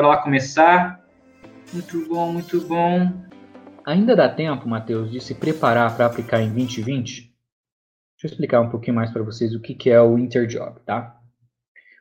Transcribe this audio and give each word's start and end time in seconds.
Bora 0.00 0.16
lá 0.16 0.22
começar. 0.22 1.04
Muito 1.74 2.08
bom, 2.08 2.32
muito 2.32 2.58
bom. 2.62 3.22
Ainda 3.84 4.16
dá 4.16 4.30
tempo, 4.30 4.66
Matheus, 4.66 5.10
de 5.10 5.20
se 5.20 5.34
preparar 5.34 5.94
para 5.94 6.06
aplicar 6.06 6.40
em 6.40 6.50
2020? 6.50 7.20
Deixa 7.20 7.34
eu 8.24 8.30
explicar 8.30 8.62
um 8.62 8.70
pouquinho 8.70 8.96
mais 8.96 9.10
para 9.10 9.22
vocês 9.22 9.54
o 9.54 9.60
que, 9.60 9.74
que 9.74 9.90
é 9.90 10.00
o 10.00 10.18
Interjob, 10.18 10.80
tá? 10.86 11.20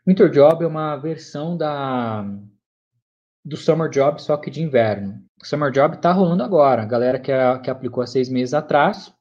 O 0.07 0.11
Interjob 0.11 0.63
é 0.63 0.67
uma 0.67 0.95
versão 0.95 1.57
da 1.57 2.25
do 3.43 3.57
Summer 3.57 3.89
Job, 3.89 4.21
só 4.21 4.37
que 4.37 4.49
de 4.49 4.63
inverno. 4.63 5.21
O 5.43 5.45
Summer 5.45 5.69
Job 5.69 5.97
está 5.97 6.13
rolando 6.13 6.41
agora. 6.41 6.83
A 6.83 6.85
galera 6.85 7.19
que, 7.19 7.33
que 7.61 7.69
aplicou 7.69 8.01
há 8.01 8.07
seis 8.07 8.29
meses 8.29 8.53
atrás, 8.53 9.13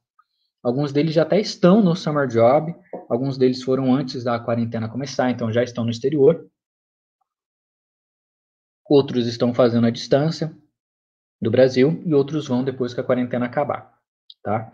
alguns 0.63 0.93
deles 0.93 1.13
já 1.13 1.23
até 1.23 1.37
estão 1.37 1.83
no 1.83 1.97
Summer 1.97 2.27
Job, 2.27 2.73
alguns 3.09 3.37
deles 3.37 3.61
foram 3.61 3.93
antes 3.93 4.23
da 4.23 4.39
quarentena 4.39 4.87
começar, 4.87 5.29
então 5.29 5.51
já 5.51 5.63
estão 5.63 5.83
no 5.83 5.91
exterior. 5.91 6.49
Outros 8.89 9.27
estão 9.27 9.53
fazendo 9.53 9.85
a 9.85 9.91
distância 9.91 10.51
do 11.39 11.51
Brasil 11.51 12.01
e 12.05 12.13
outros 12.13 12.47
vão 12.47 12.63
depois 12.63 12.93
que 12.93 12.99
a 12.99 13.03
quarentena 13.03 13.45
acabar, 13.45 13.93
tá? 14.43 14.71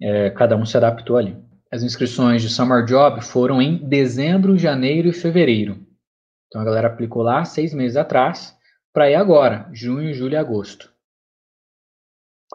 É, 0.00 0.30
cada 0.30 0.56
um 0.56 0.64
se 0.64 0.76
adaptou 0.78 1.18
ali. 1.18 1.36
As 1.70 1.82
inscrições 1.82 2.40
de 2.40 2.48
Summer 2.48 2.84
Job 2.84 3.20
foram 3.20 3.60
em 3.60 3.76
dezembro, 3.86 4.58
janeiro 4.58 5.08
e 5.08 5.12
fevereiro. 5.12 5.86
Então 6.48 6.62
a 6.62 6.64
galera 6.64 6.88
aplicou 6.88 7.22
lá 7.22 7.44
seis 7.44 7.74
meses 7.74 7.96
atrás 7.96 8.56
para 8.92 9.10
ir 9.10 9.14
agora, 9.14 9.68
junho, 9.72 10.12
julho 10.14 10.32
e 10.32 10.36
agosto. 10.36 10.90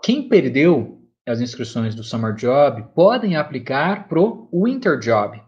Quem 0.04 0.28
perdeu 0.28 1.02
as 1.26 1.40
inscrições 1.40 1.96
do 1.96 2.04
Summer 2.04 2.34
Job 2.34 2.84
podem 2.94 3.38
aplicar 3.38 4.08
para 4.08 4.20
o 4.20 4.50
Winter 4.52 5.00
Job, 5.00 5.42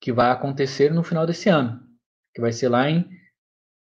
que 0.00 0.12
vai 0.12 0.30
acontecer 0.30 0.92
no 0.92 1.02
final 1.02 1.26
desse 1.26 1.48
ano, 1.48 1.80
que 2.34 2.40
vai 2.40 2.52
ser 2.52 2.68
lá 2.68 2.88
em 2.88 3.17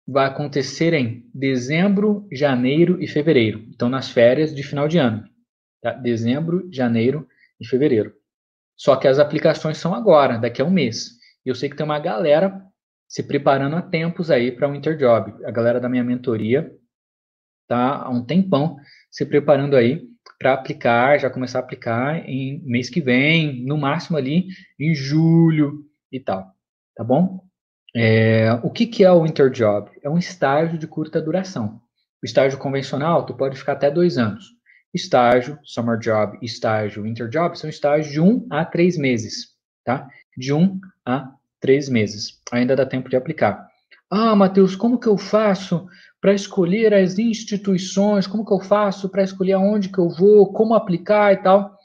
vai 0.07 0.27
acontecer 0.27 0.93
em 0.93 1.29
dezembro, 1.33 2.27
janeiro 2.31 3.01
e 3.01 3.07
fevereiro. 3.07 3.65
Então, 3.69 3.89
nas 3.89 4.09
férias 4.09 4.53
de 4.53 4.63
final 4.63 4.87
de 4.87 4.97
ano. 4.97 5.23
Tá? 5.81 5.93
Dezembro, 5.93 6.67
janeiro 6.71 7.27
e 7.59 7.65
fevereiro. 7.65 8.13
Só 8.75 8.95
que 8.95 9.07
as 9.07 9.19
aplicações 9.19 9.77
são 9.77 9.93
agora, 9.93 10.37
daqui 10.37 10.61
a 10.61 10.65
um 10.65 10.71
mês. 10.71 11.11
E 11.45 11.49
eu 11.49 11.55
sei 11.55 11.69
que 11.69 11.75
tem 11.75 11.85
uma 11.85 11.99
galera 11.99 12.61
se 13.07 13.23
preparando 13.23 13.75
há 13.75 13.81
tempos 13.81 14.31
aí 14.31 14.51
para 14.51 14.67
um 14.67 14.75
Interjob. 14.75 15.33
A 15.45 15.51
galera 15.51 15.79
da 15.79 15.87
minha 15.87 16.03
mentoria 16.03 16.71
tá 17.67 18.03
há 18.03 18.09
um 18.09 18.25
tempão 18.25 18.77
se 19.11 19.25
preparando 19.25 19.75
aí 19.75 20.01
para 20.39 20.53
aplicar, 20.53 21.19
já 21.19 21.29
começar 21.29 21.59
a 21.59 21.61
aplicar 21.61 22.27
em 22.27 22.61
mês 22.65 22.89
que 22.89 22.99
vem, 22.99 23.63
no 23.65 23.77
máximo 23.77 24.17
ali 24.17 24.47
em 24.79 24.93
julho 24.93 25.85
e 26.11 26.19
tal, 26.19 26.51
tá 26.95 27.03
bom? 27.03 27.45
É, 27.95 28.51
o 28.63 28.71
que, 28.71 28.87
que 28.87 29.03
é 29.03 29.11
o 29.11 29.25
Interjob? 29.25 29.91
É 30.01 30.09
um 30.09 30.17
estágio 30.17 30.77
de 30.77 30.87
curta 30.87 31.21
duração. 31.21 31.79
O 32.21 32.25
estágio 32.25 32.57
convencional, 32.57 33.25
tu 33.25 33.33
pode 33.33 33.57
ficar 33.57 33.73
até 33.73 33.91
dois 33.91 34.17
anos. 34.17 34.45
Estágio, 34.93 35.59
Summer 35.63 35.97
Job, 35.99 36.37
estágio, 36.41 37.05
Interjob 37.05 37.57
são 37.57 37.69
estágios 37.69 38.11
de 38.11 38.21
um 38.21 38.47
a 38.49 38.63
três 38.63 38.97
meses, 38.97 39.49
tá? 39.83 40.07
De 40.37 40.53
um 40.53 40.79
a 41.05 41.31
três 41.59 41.89
meses. 41.89 42.39
Ainda 42.51 42.75
dá 42.75 42.85
tempo 42.85 43.09
de 43.09 43.15
aplicar. 43.15 43.67
Ah, 44.09 44.35
Matheus, 44.35 44.75
como 44.75 44.99
que 44.99 45.07
eu 45.07 45.17
faço 45.17 45.87
para 46.21 46.33
escolher 46.33 46.93
as 46.93 47.17
instituições? 47.17 48.27
Como 48.27 48.45
que 48.45 48.53
eu 48.53 48.59
faço 48.59 49.09
para 49.09 49.23
escolher 49.23 49.53
aonde 49.53 49.89
que 49.89 49.97
eu 49.97 50.09
vou? 50.09 50.53
Como 50.53 50.75
aplicar 50.75 51.33
e 51.33 51.37
tal? 51.37 51.75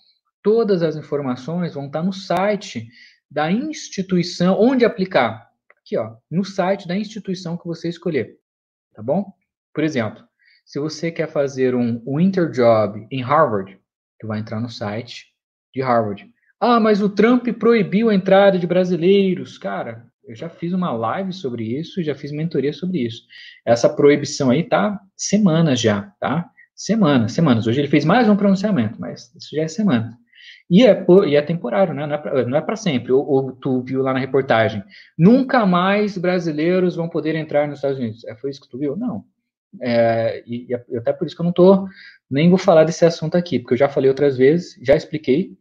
Todas 0.42 0.82
as 0.82 0.94
informações 0.94 1.74
vão 1.74 1.86
estar 1.86 2.02
no 2.02 2.12
site 2.12 2.86
da 3.30 3.50
instituição 3.50 4.58
onde 4.60 4.84
aplicar. 4.84 5.47
Aqui, 5.88 5.96
ó, 5.96 6.16
no 6.30 6.44
site 6.44 6.86
da 6.86 6.94
instituição 6.94 7.56
que 7.56 7.66
você 7.66 7.88
escolher, 7.88 8.36
tá 8.94 9.02
bom? 9.02 9.32
Por 9.72 9.82
exemplo, 9.82 10.22
se 10.62 10.78
você 10.78 11.10
quer 11.10 11.32
fazer 11.32 11.74
um 11.74 12.02
winter 12.06 12.50
job 12.50 13.06
em 13.10 13.22
Harvard, 13.22 13.80
tu 14.20 14.26
vai 14.26 14.38
entrar 14.38 14.60
no 14.60 14.68
site 14.68 15.28
de 15.74 15.80
Harvard. 15.80 16.30
Ah, 16.60 16.78
mas 16.78 17.00
o 17.00 17.08
Trump 17.08 17.48
proibiu 17.58 18.10
a 18.10 18.14
entrada 18.14 18.58
de 18.58 18.66
brasileiros. 18.66 19.56
Cara, 19.56 20.06
eu 20.24 20.34
já 20.34 20.50
fiz 20.50 20.74
uma 20.74 20.92
live 20.92 21.32
sobre 21.32 21.64
isso, 21.80 22.02
já 22.02 22.14
fiz 22.14 22.32
mentoria 22.32 22.74
sobre 22.74 23.06
isso. 23.06 23.22
Essa 23.64 23.88
proibição 23.88 24.50
aí 24.50 24.64
tá 24.64 25.00
semanas 25.16 25.80
já, 25.80 26.02
tá? 26.20 26.50
Semanas, 26.74 27.32
semanas. 27.32 27.66
Hoje 27.66 27.80
ele 27.80 27.88
fez 27.88 28.04
mais 28.04 28.28
um 28.28 28.36
pronunciamento, 28.36 29.00
mas 29.00 29.34
isso 29.34 29.56
já 29.56 29.62
é 29.62 29.68
semana. 29.68 30.18
E 30.70 30.84
é, 30.84 31.06
e 31.26 31.34
é 31.36 31.42
temporário, 31.42 31.94
né? 31.94 32.06
Não 32.06 32.56
é 32.56 32.60
para 32.60 32.74
é 32.74 32.76
sempre. 32.76 33.10
Ou, 33.12 33.26
ou, 33.26 33.52
tu 33.52 33.82
viu 33.82 34.02
lá 34.02 34.12
na 34.12 34.18
reportagem, 34.18 34.82
nunca 35.16 35.64
mais 35.64 36.18
brasileiros 36.18 36.94
vão 36.96 37.08
poder 37.08 37.34
entrar 37.34 37.66
nos 37.66 37.78
Estados 37.78 37.98
Unidos. 37.98 38.24
É, 38.24 38.36
foi 38.36 38.50
isso 38.50 38.60
que 38.60 38.68
tu 38.68 38.78
viu? 38.78 38.96
Não. 38.96 39.24
É, 39.80 40.42
e, 40.46 40.66
e 40.68 40.96
até 40.96 41.12
por 41.12 41.26
isso 41.26 41.36
que 41.36 41.42
eu 41.42 41.44
não 41.46 41.52
tô, 41.52 41.86
nem 42.30 42.48
vou 42.48 42.58
falar 42.58 42.84
desse 42.84 43.04
assunto 43.04 43.36
aqui, 43.36 43.58
porque 43.58 43.74
eu 43.74 43.78
já 43.78 43.88
falei 43.88 44.08
outras 44.10 44.36
vezes, 44.36 44.78
já 44.82 44.94
expliquei, 44.94 45.56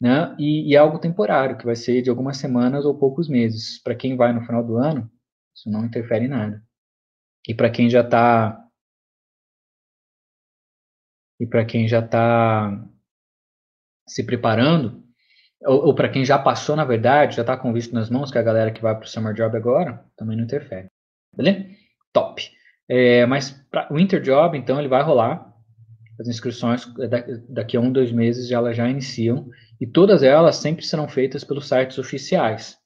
né? 0.00 0.34
E, 0.38 0.70
e 0.70 0.76
é 0.76 0.78
algo 0.78 0.98
temporário, 0.98 1.56
que 1.58 1.64
vai 1.64 1.76
ser 1.76 2.02
de 2.02 2.10
algumas 2.10 2.36
semanas 2.36 2.84
ou 2.84 2.96
poucos 2.98 3.28
meses. 3.28 3.82
Para 3.82 3.94
quem 3.94 4.16
vai 4.16 4.32
no 4.32 4.42
final 4.42 4.64
do 4.64 4.76
ano, 4.76 5.10
isso 5.54 5.70
não 5.70 5.84
interfere 5.84 6.26
em 6.26 6.28
nada. 6.28 6.62
E 7.48 7.54
para 7.54 7.70
quem 7.70 7.90
já 7.90 8.00
está 8.02 8.60
e 11.40 11.46
para 11.46 11.64
quem 11.64 11.88
já 11.88 11.98
está 12.00 12.86
se 14.06 14.24
preparando, 14.24 15.02
ou, 15.64 15.86
ou 15.86 15.94
para 15.94 16.08
quem 16.08 16.24
já 16.24 16.38
passou, 16.38 16.76
na 16.76 16.84
verdade, 16.84 17.36
já 17.36 17.42
está 17.42 17.56
com 17.56 17.72
visto 17.72 17.94
nas 17.94 18.10
mãos, 18.10 18.30
que 18.30 18.38
é 18.38 18.40
a 18.40 18.44
galera 18.44 18.70
que 18.70 18.82
vai 18.82 18.94
para 18.94 19.04
o 19.04 19.08
Summer 19.08 19.34
Job 19.34 19.56
agora, 19.56 20.04
também 20.16 20.36
não 20.36 20.44
interfere. 20.44 20.88
Beleza? 21.34 21.66
Top. 22.12 22.42
É, 22.88 23.24
mas 23.26 23.50
para 23.70 23.90
o 23.90 23.96
Winter 23.96 24.20
Job, 24.20 24.56
então, 24.56 24.78
ele 24.78 24.88
vai 24.88 25.02
rolar. 25.02 25.52
As 26.20 26.28
inscrições 26.28 26.86
daqui 27.48 27.76
a 27.76 27.80
um, 27.80 27.90
dois 27.90 28.12
meses 28.12 28.50
elas 28.50 28.76
já 28.76 28.88
iniciam. 28.88 29.48
E 29.80 29.86
todas 29.86 30.22
elas 30.22 30.56
sempre 30.56 30.84
serão 30.84 31.08
feitas 31.08 31.42
pelos 31.42 31.66
sites 31.66 31.98
oficiais. 31.98 32.78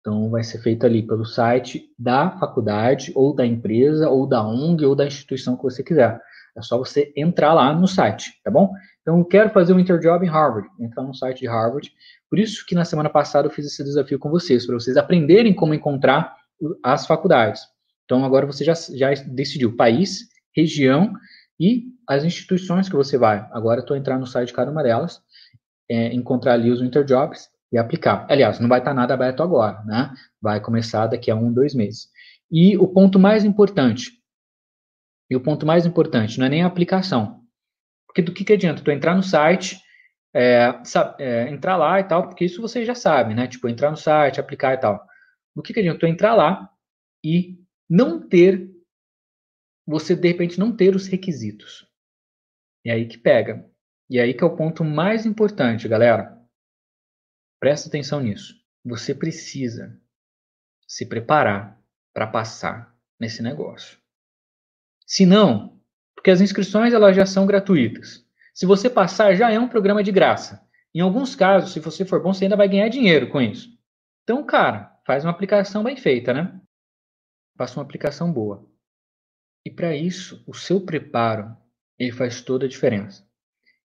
Então, 0.00 0.30
vai 0.30 0.42
ser 0.42 0.58
feito 0.58 0.86
ali 0.86 1.02
pelo 1.02 1.24
site 1.24 1.90
da 1.98 2.30
faculdade, 2.38 3.12
ou 3.14 3.34
da 3.34 3.44
empresa, 3.44 4.08
ou 4.08 4.26
da 4.26 4.42
ONG, 4.42 4.84
ou 4.86 4.94
da 4.94 5.06
instituição 5.06 5.56
que 5.56 5.62
você 5.62 5.82
quiser. 5.82 6.20
É 6.56 6.62
só 6.62 6.78
você 6.78 7.12
entrar 7.16 7.52
lá 7.52 7.72
no 7.74 7.86
site, 7.86 8.32
tá 8.42 8.50
bom? 8.50 8.72
Então, 9.02 9.18
eu 9.18 9.24
quero 9.24 9.50
fazer 9.50 9.72
um 9.72 9.78
Interjob 9.78 10.24
em 10.24 10.28
Harvard. 10.28 10.68
Entrar 10.80 11.02
no 11.02 11.14
site 11.14 11.40
de 11.40 11.46
Harvard. 11.46 11.92
Por 12.28 12.38
isso 12.38 12.64
que 12.66 12.74
na 12.74 12.84
semana 12.84 13.10
passada 13.10 13.46
eu 13.46 13.52
fiz 13.52 13.66
esse 13.66 13.84
desafio 13.84 14.18
com 14.18 14.30
vocês, 14.30 14.66
para 14.66 14.74
vocês 14.74 14.96
aprenderem 14.96 15.54
como 15.54 15.74
encontrar 15.74 16.34
as 16.82 17.06
faculdades. 17.06 17.62
Então, 18.04 18.24
agora 18.24 18.46
você 18.46 18.64
já, 18.64 18.74
já 18.74 19.12
decidiu 19.26 19.76
país, 19.76 20.28
região 20.56 21.12
e 21.58 21.84
as 22.08 22.24
instituições 22.24 22.88
que 22.88 22.96
você 22.96 23.18
vai. 23.18 23.46
Agora, 23.52 23.80
estou 23.80 23.96
entrando 23.96 24.20
no 24.20 24.26
site 24.26 24.48
de 24.48 24.54
cada 24.54 24.70
uma 24.70 24.82
delas 24.82 25.22
é, 25.90 26.14
encontrar 26.14 26.52
ali 26.52 26.70
os 26.70 26.80
Interjobs 26.80 27.48
e 27.72 27.78
aplicar. 27.78 28.26
Aliás, 28.28 28.58
não 28.58 28.68
vai 28.68 28.80
estar 28.80 28.94
nada 28.94 29.14
aberto 29.14 29.42
agora, 29.42 29.82
né? 29.84 30.12
Vai 30.40 30.60
começar 30.60 31.06
daqui 31.06 31.30
a 31.30 31.36
um, 31.36 31.52
dois 31.52 31.74
meses. 31.74 32.08
E 32.50 32.76
o 32.76 32.88
ponto 32.88 33.18
mais 33.18 33.44
importante, 33.44 34.10
e 35.30 35.36
o 35.36 35.40
ponto 35.40 35.64
mais 35.64 35.86
importante, 35.86 36.38
não 36.38 36.46
é 36.46 36.48
nem 36.48 36.62
a 36.62 36.66
aplicação. 36.66 37.40
Porque 38.06 38.22
do 38.22 38.32
que, 38.32 38.44
que 38.44 38.52
adianta 38.52 38.82
tu 38.82 38.90
entrar 38.90 39.14
no 39.14 39.22
site, 39.22 39.80
é, 40.34 40.80
sabe, 40.84 41.22
é, 41.22 41.48
entrar 41.48 41.76
lá 41.76 42.00
e 42.00 42.04
tal, 42.04 42.28
porque 42.28 42.44
isso 42.44 42.60
você 42.60 42.84
já 42.84 42.94
sabe, 42.94 43.34
né? 43.34 43.46
Tipo, 43.46 43.68
entrar 43.68 43.90
no 43.90 43.96
site, 43.96 44.40
aplicar 44.40 44.74
e 44.74 44.78
tal. 44.78 45.00
Do 45.54 45.62
que, 45.62 45.72
que 45.72 45.80
adianta 45.80 46.00
tu 46.00 46.06
entrar 46.06 46.34
lá 46.34 46.68
e 47.24 47.60
não 47.88 48.20
ter, 48.20 48.68
você 49.86 50.16
de 50.16 50.26
repente 50.26 50.58
não 50.58 50.74
ter 50.74 50.96
os 50.96 51.06
requisitos. 51.06 51.86
É 52.84 52.92
aí 52.92 53.06
que 53.06 53.18
pega. 53.18 53.64
E 54.08 54.18
aí 54.18 54.34
que 54.34 54.42
é 54.42 54.46
o 54.46 54.56
ponto 54.56 54.84
mais 54.84 55.24
importante, 55.24 55.86
galera. 55.86 56.39
Presta 57.60 57.88
atenção 57.88 58.20
nisso. 58.20 58.56
Você 58.84 59.14
precisa 59.14 60.00
se 60.88 61.06
preparar 61.06 61.78
para 62.12 62.26
passar 62.26 62.96
nesse 63.20 63.42
negócio. 63.42 63.98
Se 65.06 65.26
não, 65.26 65.78
porque 66.14 66.30
as 66.30 66.40
inscrições 66.40 66.94
elas 66.94 67.14
já 67.14 67.26
são 67.26 67.46
gratuitas. 67.46 68.26
Se 68.54 68.64
você 68.64 68.88
passar, 68.88 69.34
já 69.34 69.50
é 69.52 69.60
um 69.60 69.68
programa 69.68 70.02
de 70.02 70.10
graça. 70.10 70.66
Em 70.94 71.00
alguns 71.00 71.36
casos, 71.36 71.72
se 71.72 71.80
você 71.80 72.04
for 72.04 72.22
bom, 72.22 72.32
você 72.32 72.46
ainda 72.46 72.56
vai 72.56 72.68
ganhar 72.68 72.88
dinheiro 72.88 73.28
com 73.28 73.40
isso. 73.40 73.68
Então, 74.24 74.44
cara, 74.44 74.98
faz 75.06 75.24
uma 75.24 75.30
aplicação 75.30 75.84
bem 75.84 75.96
feita, 75.96 76.32
né? 76.32 76.60
Faça 77.56 77.78
uma 77.78 77.84
aplicação 77.84 78.32
boa. 78.32 78.66
E 79.64 79.70
para 79.70 79.94
isso, 79.94 80.42
o 80.46 80.54
seu 80.54 80.80
preparo, 80.80 81.56
ele 81.98 82.10
faz 82.10 82.40
toda 82.40 82.64
a 82.64 82.68
diferença. 82.68 83.28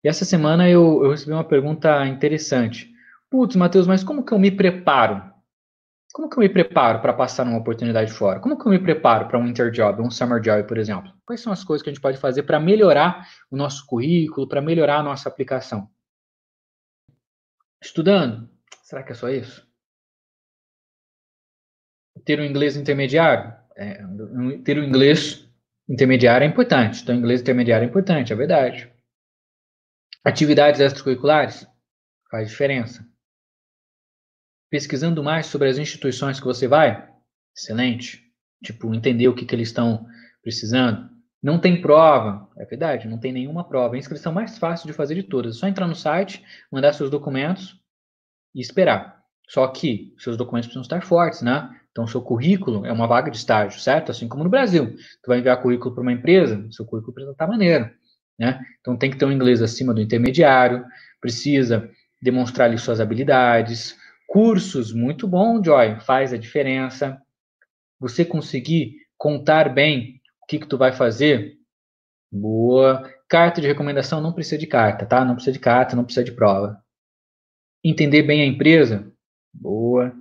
E 0.03 0.09
essa 0.09 0.25
semana 0.25 0.69
eu, 0.69 1.05
eu 1.05 1.11
recebi 1.11 1.33
uma 1.33 1.45
pergunta 1.45 2.07
interessante. 2.07 2.93
Putz, 3.31 3.55
Matheus, 3.55 3.87
mas 3.87 4.03
como 4.03 4.25
que 4.25 4.33
eu 4.33 4.39
me 4.39 4.51
preparo? 4.51 5.31
Como 6.13 6.29
que 6.29 6.37
eu 6.37 6.41
me 6.41 6.49
preparo 6.49 7.01
para 7.01 7.13
passar 7.13 7.45
numa 7.45 7.59
oportunidade 7.59 8.11
fora? 8.13 8.41
Como 8.41 8.59
que 8.59 8.67
eu 8.67 8.73
me 8.73 8.81
preparo 8.81 9.29
para 9.29 9.39
um 9.39 9.47
interjob, 9.47 10.03
um 10.03 10.11
summer 10.11 10.41
job, 10.41 10.67
por 10.67 10.77
exemplo? 10.77 11.13
Quais 11.25 11.41
são 11.41 11.53
as 11.53 11.63
coisas 11.63 11.85
que 11.85 11.89
a 11.89 11.93
gente 11.93 12.03
pode 12.03 12.19
fazer 12.19 12.43
para 12.43 12.59
melhorar 12.59 13.29
o 13.49 13.57
nosso 13.57 13.87
currículo, 13.87 14.49
para 14.49 14.61
melhorar 14.61 14.99
a 14.99 15.03
nossa 15.05 15.29
aplicação? 15.29 15.89
Estudando? 17.81 18.51
Será 18.83 19.05
que 19.05 19.13
é 19.13 19.15
só 19.15 19.29
isso? 19.29 19.65
Ter 22.25 22.41
um 22.41 22.45
inglês 22.45 22.77
intermediário? 22.77 23.55
É, 23.77 24.03
ter 24.65 24.77
um 24.81 24.85
inglês 24.85 25.49
intermediário 25.89 26.45
é 26.45 26.49
importante. 26.49 27.03
Então, 27.03 27.15
inglês 27.15 27.41
intermediário 27.41 27.85
é 27.87 27.89
importante, 27.89 28.33
é 28.33 28.37
verdade. 28.37 28.93
Atividades 30.25 30.81
extracurriculares 30.81 31.67
faz 32.29 32.51
diferença. 32.51 33.10
Pesquisando 34.71 35.23
mais 35.23 35.47
sobre 35.47 35.69
as 35.69 35.79
instituições 35.79 36.39
que 36.39 36.47
você 36.47 36.69
vai, 36.69 37.09
excelente. 37.57 38.23
Tipo, 38.63 38.95
entender 38.95 39.29
o 39.29 39.35
que, 39.35 39.45
que 39.45 39.55
eles 39.55 39.69
estão 39.69 40.07
precisando. 40.43 41.11
Não 41.43 41.59
tem 41.59 41.81
prova, 41.81 42.49
é 42.57 42.65
verdade, 42.65 43.09
não 43.09 43.19
tem 43.19 43.33
nenhuma 43.33 43.67
prova. 43.67 43.95
É 43.95 43.97
a 43.97 43.99
inscrição 43.99 44.33
mais 44.33 44.59
fácil 44.59 44.87
de 44.87 44.93
fazer 44.93 45.15
de 45.15 45.23
todas. 45.23 45.57
É 45.57 45.59
só 45.59 45.67
entrar 45.67 45.87
no 45.87 45.95
site, 45.95 46.45
mandar 46.71 46.93
seus 46.93 47.11
documentos 47.11 47.81
e 48.55 48.61
esperar. 48.61 49.21
Só 49.49 49.67
que 49.67 50.15
seus 50.19 50.37
documentos 50.37 50.69
precisam 50.69 50.83
estar 50.83 51.03
fortes, 51.03 51.43
né? 51.43 51.75
Então, 51.91 52.07
seu 52.07 52.23
currículo 52.23 52.87
é 52.87 52.93
uma 52.93 53.07
vaga 53.07 53.31
de 53.31 53.37
estágio, 53.37 53.81
certo? 53.81 54.13
Assim 54.13 54.29
como 54.29 54.45
no 54.45 54.51
Brasil. 54.51 54.95
Tu 54.95 55.27
vai 55.27 55.39
enviar 55.39 55.61
currículo 55.61 55.93
para 55.93 56.03
uma 56.03 56.13
empresa, 56.13 56.69
seu 56.71 56.85
currículo 56.85 57.13
precisa 57.13 57.33
estar 57.33 57.49
maneiro, 57.49 57.91
né? 58.39 58.61
Então, 58.81 58.97
tem 58.97 59.11
que 59.11 59.17
ter 59.17 59.25
um 59.25 59.33
inglês 59.33 59.61
acima 59.61 59.93
do 59.93 60.01
intermediário, 60.01 60.85
precisa 61.21 61.91
demonstrar 62.23 62.69
ali 62.69 62.79
suas 62.79 63.01
habilidades. 63.01 63.97
Cursos, 64.31 64.93
muito 64.93 65.27
bom, 65.27 65.61
Joy, 65.61 65.99
faz 66.03 66.33
a 66.33 66.39
diferença. 66.39 67.21
Você 67.99 68.25
conseguir 68.25 68.95
contar 69.19 69.69
bem 69.75 70.21
o 70.41 70.47
que, 70.47 70.61
que 70.61 70.69
tu 70.69 70.79
vai 70.79 70.93
fazer, 70.93 71.59
boa. 72.31 73.03
Carta 73.29 73.61
de 73.61 73.67
recomendação 73.67 74.21
não 74.21 74.33
precisa 74.33 74.57
de 74.57 74.69
carta, 74.69 75.05
tá? 75.05 75.25
Não 75.25 75.35
precisa 75.35 75.53
de 75.53 75.59
carta, 75.59 75.97
não 75.97 76.05
precisa 76.05 76.23
de 76.23 76.31
prova. 76.31 76.81
Entender 77.83 78.23
bem 78.23 78.41
a 78.43 78.47
empresa, 78.47 79.13
boa. 79.53 80.15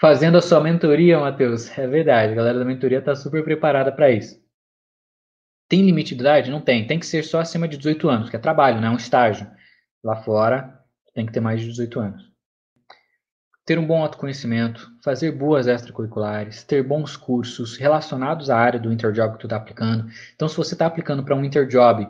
Fazendo 0.00 0.36
a 0.36 0.42
sua 0.42 0.60
mentoria, 0.60 1.20
Matheus. 1.20 1.78
É 1.78 1.86
verdade, 1.86 2.32
a 2.32 2.34
galera 2.36 2.58
da 2.58 2.64
mentoria 2.64 2.98
está 2.98 3.14
super 3.14 3.44
preparada 3.44 3.92
para 3.92 4.10
isso. 4.10 4.44
Tem 5.68 5.80
limite 5.86 6.16
de 6.16 6.22
idade? 6.22 6.50
Não 6.50 6.60
tem. 6.60 6.88
Tem 6.88 6.98
que 6.98 7.06
ser 7.06 7.22
só 7.22 7.38
acima 7.38 7.68
de 7.68 7.76
18 7.76 8.08
anos, 8.08 8.30
que 8.30 8.34
é 8.34 8.40
trabalho, 8.40 8.80
não 8.80 8.88
é 8.88 8.90
um 8.90 8.96
estágio. 8.96 9.48
Lá 10.02 10.16
fora, 10.16 10.77
tem 11.14 11.26
que 11.26 11.32
ter 11.32 11.40
mais 11.40 11.60
de 11.60 11.68
18 11.68 12.00
anos. 12.00 12.22
Ter 13.64 13.78
um 13.78 13.86
bom 13.86 14.02
autoconhecimento, 14.02 14.88
fazer 15.04 15.32
boas 15.32 15.66
extracurriculares, 15.66 16.64
ter 16.64 16.82
bons 16.82 17.16
cursos 17.16 17.76
relacionados 17.76 18.48
à 18.48 18.56
área 18.56 18.80
do 18.80 18.92
interjob 18.92 19.34
que 19.34 19.40
tu 19.40 19.46
está 19.46 19.56
aplicando. 19.56 20.06
Então, 20.34 20.48
se 20.48 20.56
você 20.56 20.74
está 20.74 20.86
aplicando 20.86 21.22
para 21.22 21.36
um 21.36 21.44
interjob 21.44 22.08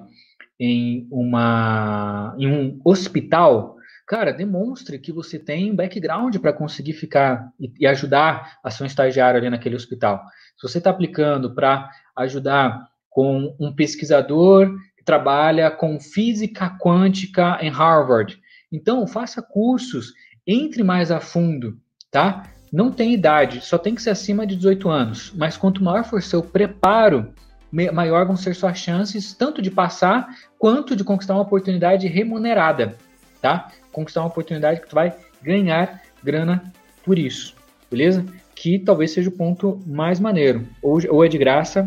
em, 0.59 1.09
uma, 1.11 2.35
em 2.39 2.47
um 2.47 2.81
hospital, 2.85 3.77
cara, 4.07 4.33
demonstre 4.33 4.99
que 4.99 5.13
você 5.13 5.39
tem 5.39 5.75
background 5.75 6.37
para 6.37 6.53
conseguir 6.53 6.95
ficar 6.95 7.53
e, 7.59 7.73
e, 7.81 7.87
ajudar 7.87 8.59
a 8.65 8.71
seu 8.71 8.87
estagiário 8.87 9.39
ali 9.39 9.51
naquele 9.51 9.77
hospital. 9.77 10.25
Se 10.57 10.69
você 10.69 10.79
está 10.79 10.91
aplicando 10.91 11.55
para 11.55 11.91
ajudar 12.17 12.89
com 13.11 13.55
um 13.61 13.73
pesquisador 13.73 14.77
que 14.97 15.05
trabalha 15.05 15.71
com 15.71 16.01
física 16.01 16.77
quântica 16.81 17.59
em 17.61 17.71
Harvard, 17.71 18.41
então 18.73 19.07
faça 19.07 19.43
cursos, 19.43 20.13
entre 20.47 20.83
mais 20.83 21.11
a 21.11 21.21
fundo, 21.21 21.79
tá? 22.11 22.45
Não 22.73 22.91
tem 22.91 23.15
idade, 23.15 23.61
só 23.61 23.79
tem 23.79 23.95
que 23.95 24.03
ser 24.03 24.11
acima 24.11 24.47
de 24.47 24.57
18 24.57 24.89
anos. 24.89 25.33
Mas 25.35 25.57
quanto 25.57 25.83
maior 25.83 26.05
for 26.05 26.23
seu 26.23 26.43
preparo, 26.43 27.33
maior 27.71 28.27
vão 28.27 28.37
ser 28.37 28.55
suas 28.55 28.79
chances 28.79 29.35
tanto 29.35 29.61
de 29.63 29.71
passar 29.71 30.29
quanto 30.59 30.95
de 30.95 31.05
conquistar 31.05 31.35
uma 31.35 31.43
oportunidade 31.43 32.07
remunerada, 32.07 32.97
tá? 33.41 33.71
Conquistar 33.93 34.21
uma 34.21 34.29
oportunidade 34.29 34.81
que 34.81 34.89
tu 34.89 34.95
vai 34.95 35.15
ganhar 35.43 36.03
grana 36.23 36.73
por 37.05 37.19
isso, 37.19 37.55
beleza? 37.91 38.25
Que 38.55 38.79
talvez 38.79 39.13
seja 39.13 39.29
o 39.29 39.33
ponto 39.33 39.81
mais 39.87 40.21
maneiro. 40.21 40.67
Ou, 40.83 41.01
ou 41.11 41.25
é 41.25 41.29
de 41.29 41.39
graça 41.39 41.87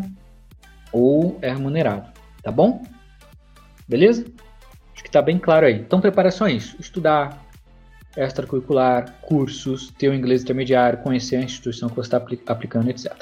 ou 0.92 1.38
é 1.42 1.50
remunerado, 1.50 2.10
tá 2.42 2.50
bom? 2.50 2.82
Beleza? 3.88 4.24
Acho 5.12 5.18
que 5.18 5.18
tá 5.18 5.22
bem 5.22 5.38
claro 5.38 5.66
aí. 5.66 5.74
Então, 5.74 6.00
preparações: 6.00 6.74
estudar, 6.80 7.44
extracurricular, 8.16 9.12
cursos, 9.20 9.90
ter 9.98 10.08
o 10.08 10.14
inglês 10.14 10.42
intermediário, 10.42 11.00
conhecer 11.00 11.36
a 11.36 11.42
instituição 11.42 11.90
que 11.90 11.96
você 11.96 12.16
está 12.16 12.16
aplicando, 12.46 12.88
etc. 12.88 13.12